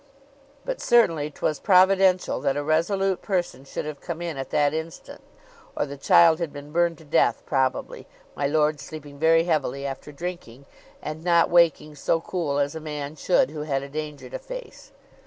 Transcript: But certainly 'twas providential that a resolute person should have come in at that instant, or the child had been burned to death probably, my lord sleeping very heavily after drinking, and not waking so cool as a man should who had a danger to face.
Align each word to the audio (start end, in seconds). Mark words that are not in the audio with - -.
But 0.65 0.81
certainly 0.81 1.29
'twas 1.29 1.59
providential 1.59 2.41
that 2.41 2.57
a 2.57 2.63
resolute 2.63 3.21
person 3.21 3.63
should 3.65 3.85
have 3.85 4.01
come 4.01 4.19
in 4.19 4.35
at 4.35 4.49
that 4.49 4.73
instant, 4.73 5.21
or 5.77 5.85
the 5.85 5.95
child 5.95 6.39
had 6.39 6.51
been 6.51 6.71
burned 6.71 6.97
to 6.97 7.03
death 7.03 7.43
probably, 7.45 8.07
my 8.35 8.47
lord 8.47 8.79
sleeping 8.79 9.19
very 9.19 9.43
heavily 9.43 9.85
after 9.85 10.11
drinking, 10.11 10.65
and 11.03 11.23
not 11.23 11.51
waking 11.51 11.93
so 11.93 12.19
cool 12.19 12.57
as 12.57 12.73
a 12.73 12.79
man 12.79 13.15
should 13.15 13.51
who 13.51 13.61
had 13.61 13.83
a 13.83 13.89
danger 13.89 14.27
to 14.27 14.39
face. 14.39 14.91